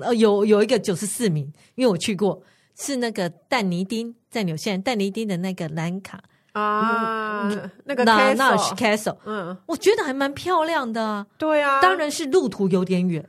[0.00, 2.42] 呃有有一个九十四名，因为我去过，
[2.78, 6.22] 是那个但尼丁在纽西兰但尼丁的那个兰卡
[6.60, 7.50] 啊，
[7.84, 11.26] 那个 Nash Castle，嗯，我觉得还蛮漂亮的。
[11.36, 13.24] 对啊，当然是路途有点远，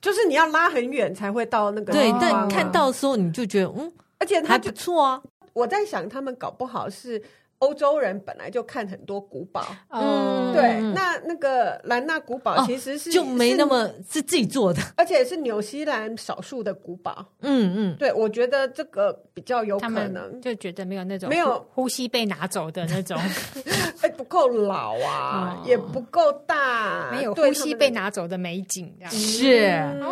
[0.00, 5.22] 就是你要拉很远才会到那个对，哦但看到的时候你就觉得嗯，而且还不错啊。
[5.52, 7.22] 我在想，他们搞不好是。
[7.64, 17.24] 欧洲人本来就看很多古堡，嗯，对，那那个兰纳古堡其实是、哦、就没那么是，是自己做的，而且是纽西兰少数的古堡。
[17.40, 21.54] 嗯嗯，对，我觉得这个比较有可能，就觉得没有那种没有。
[21.72, 23.18] 呼吸被拿走的那种，
[24.02, 29.12] 哎，不够老啊，哦、也不够大，没有呼吸被拿走的美景，这样。
[29.12, 29.68] 是。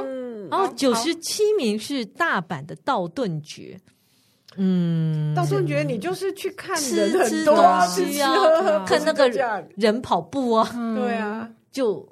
[0.07, 3.76] 嗯，然后九十七名是大阪的道顿堀。
[4.57, 9.28] 嗯，到时候你觉得你就是去看人吃很多东西啊，看那个
[9.76, 12.09] 人跑步啊，对啊，就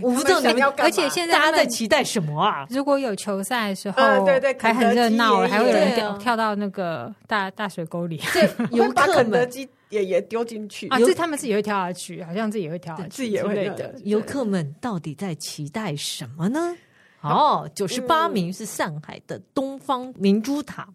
[0.00, 2.66] 我不知道你们，而且现在大家在期待什么啊？
[2.70, 10.88] 如果有球赛的时候，对对，还很热闹，还会有人跳跳到那个大大水沟里，对，游把肯德基也也丢进去。
[10.88, 13.94] 啊，这他们自己会跳下去，好像自己会跳下去，自己也会的。
[14.04, 16.74] 游客们到底在期待什么呢？
[17.20, 20.88] 哦，九十八名是上海的东方明珠塔。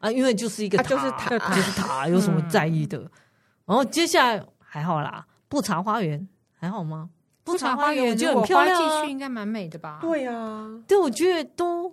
[0.00, 2.98] 啊，因为就是一个塔，就是塔，就是塔，有什么在意的？
[3.66, 6.26] 然后接下来还好啦，布茶花园
[6.58, 7.10] 还好吗？
[7.44, 9.98] 布茶花园我觉得很漂亮，花季去应该蛮美的吧？
[10.00, 11.92] 对呀，对，我觉得都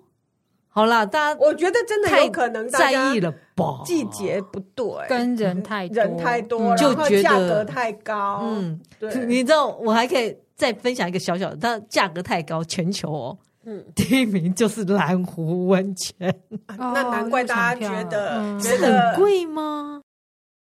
[0.70, 1.06] 好啦。
[1.06, 3.82] 大家我觉得真的有可能在意了吧？
[3.86, 8.42] 季节不对，跟人太人太多，就觉得价格太高。
[8.44, 13.38] 嗯，对，你知道，我还可以再分享一个小小的，它价格太高，全球哦。
[13.70, 16.34] 嗯，第一名就是蓝湖温泉，
[16.78, 20.02] 那难怪大家觉得是很贵吗？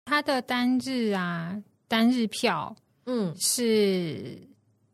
[0.04, 2.76] 它的单日啊，单日票，
[3.06, 4.38] 嗯，是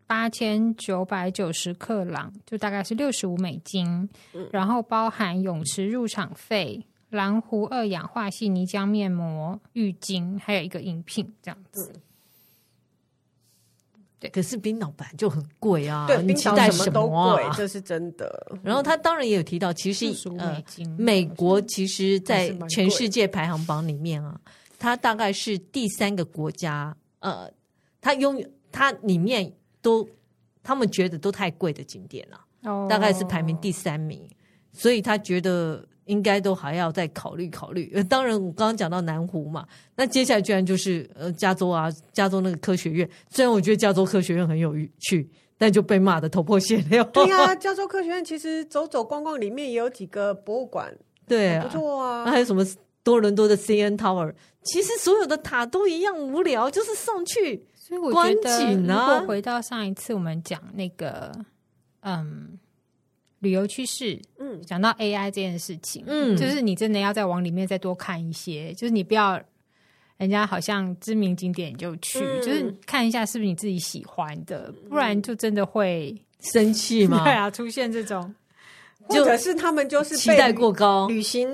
[0.07, 4.09] 八千九百九十克朗，就大概是六十五美金，
[4.51, 11.93] 然后包含泳池入场费、蓝湖二氧化系泥浆面膜、浴巾，还有一个饮品，这样子。
[14.21, 16.85] 对，可是冰岛本来就很贵啊，对，你期待什么啊？
[16.85, 18.47] 冰岛什么都贵，这是真的。
[18.63, 20.07] 然后他当然也有提到，其实
[20.39, 20.63] 呃，
[20.97, 24.41] 美国其实在全世界排行榜里面啊，
[24.79, 27.51] 它大概是第三个国家，呃，
[28.01, 30.09] 它拥有它里面都
[30.63, 34.29] 他们觉得都太贵的景点了，哦，大概是排名第三名，
[34.73, 35.85] 所以他觉得。
[36.09, 37.91] 应该都还要再考虑考虑。
[37.95, 43.09] 呃， 当然，我刚刚讲到南湖嘛，那接下来居然就是呃加州啊，加州那个科学院。
[43.31, 47.05] 虽然我觉得加州科学院很有趣，但就被骂的头破血流。
[47.13, 50.93] 对呀、啊， 加州科学院其实走走逛逛，里面也有几个博物馆，
[51.27, 52.25] 对、啊，不错啊。
[52.25, 52.65] 那还有什么
[53.05, 54.33] 多伦多的 CN Tower，
[54.63, 57.65] 其实所有的塔都一样无聊，就是上去。
[57.75, 61.33] 所以我觉得，如果回到上一次我们讲那个，
[62.01, 62.59] 嗯。
[63.41, 69.41] 旅游趋势，嗯，讲到 AI 这件事情，嗯，就是你真的要再往里面再多看一些，就是你不要
[70.17, 77.23] 人家好像知名景点就去，嗯、就是看一下是不是你自己喜欢的，不然就真的会生气嘛？
[77.25, 78.35] 对啊，出现这种，
[79.07, 81.49] 或者是他们就是期待过高，旅行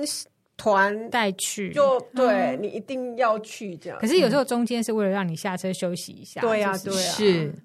[0.57, 3.99] 团带去，就对、嗯、你一定要去这样。
[3.99, 7.55] 可是有时候中间是为了让你下车休息一下，对呀、啊，就是、对啊，是，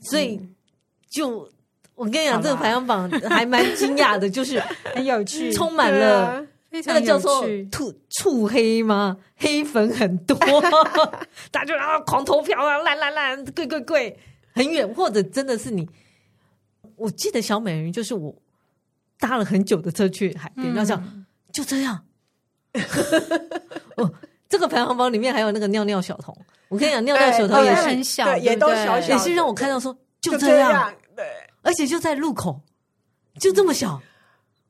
[0.00, 0.40] 所以
[1.08, 1.48] 就。
[1.98, 4.62] 我跟你讲，这个排行榜 还蛮惊讶的，就是
[4.94, 9.16] 很有趣，充满了那个叫做兔醋黑吗？
[9.36, 10.36] 黑粉很多，
[11.50, 14.16] 大家就啊狂投票啊，烂烂烂，贵贵贵，
[14.54, 15.88] 很远，或者真的是你。
[16.94, 18.32] 我记得小美人鱼就是我
[19.18, 22.04] 搭了很久的车去海边，要、嗯、讲就这样。
[23.96, 24.12] 哦，
[24.48, 26.36] 这个排行榜里面还有那个尿尿小童，
[26.68, 31.24] 我跟你讲，尿尿小童也是很小，也都小小，也是让我看到说就这样，对。
[31.68, 32.62] 而且就在路口，
[33.38, 34.00] 就这么小，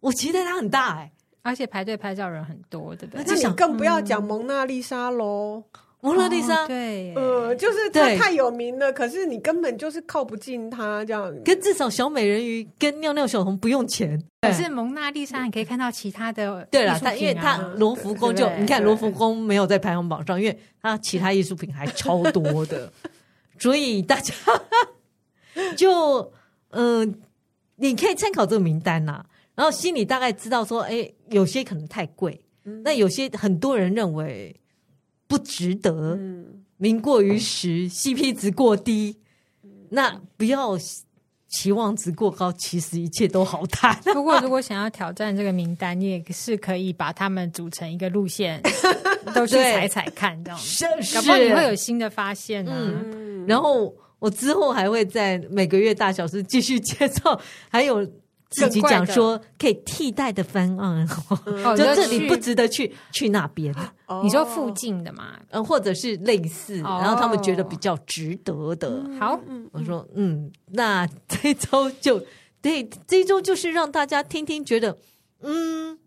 [0.01, 3.25] 我期待它很大哎、欸，而且排队拍照人很多，对不对？
[3.25, 5.63] 那你更不要讲蒙娜丽莎喽，
[6.01, 11.33] 蒙娜丽莎，对，呃，就是它太有名了，可是你根本就是靠不近它这样。
[11.45, 22.93] 跟至少小美人鱼跟尿尿小童不用钱，可是蒙娜丽莎你可以看到其他的、啊，对了，它因为它罗浮宫就你看罗浮宫没有在排行榜上，因为它其他艺术品还超多的，
[23.57, 24.35] 所以大家
[25.77, 26.33] 就。
[26.71, 27.14] 嗯、呃，
[27.77, 32.41] 你可以参考这个名单呐、啊，然后心里大概知道说，哎，有些可能太贵，
[32.85, 34.55] 那、嗯、有些很多人认为
[35.27, 39.16] 不值得，嗯、名过于实，CP 值过低，
[39.91, 40.79] 那不要
[41.49, 43.99] 期望值过高，其实一切都好谈。
[44.12, 48.62] 不过，如果想要挑战这个名单，你也是可以把他们组成一个路线，
[49.35, 50.59] 都去踩踩看，这样。
[50.59, 53.03] 是，搞不好你会有新的发现呢、啊。
[53.07, 58.07] 嗯，然后我之后还会在每个月大小事继续介绍，还有。
[58.51, 63.75] 自己讲说可以替代的方案，哦、就这里不值得去，去那边。
[64.07, 68.89] 哦、你说附近的嘛，嗯，或者是类似，哦、然后他们觉得比较值得的。
[69.05, 69.39] 嗯、好，
[69.71, 72.25] 我说嗯，那这周就
[72.62, 74.97] 对，这周就是让大家听听，觉得
[75.43, 75.99] 嗯，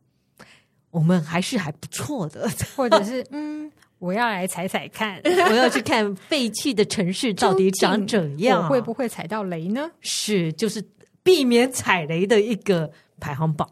[0.90, 3.72] 我们还是还不错的，或者是嗯，
[4.02, 9.90] 我要来踩踩看， 我要去看废弃的城市到底长怎样，我会不会踩到雷呢？
[10.02, 10.84] 是，就是。
[11.24, 13.70] 避免踩雷的一个排行榜。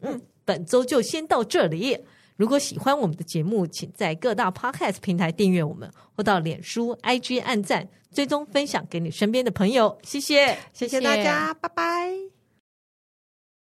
[0.00, 1.96] 嗯，本周就先到这里。
[2.34, 9.96] 如果喜欢我们的节目，请在各大 Podcast 平台订阅我们，或到脸书、IG 按赞、追踪、分享给你身边的朋友。
[10.02, 12.33] 谢谢，谢谢大家，拜拜。